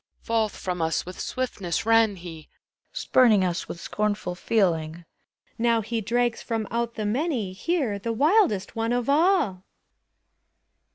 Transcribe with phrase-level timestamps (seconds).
[0.23, 2.49] Forth from us with swiftness ran he!
[2.91, 5.05] Spuming us with scornful feeling.
[5.59, 9.63] Now he drags from out the many Here, the wildest one of all.